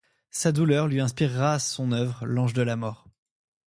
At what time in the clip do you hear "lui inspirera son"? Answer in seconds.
0.87-1.91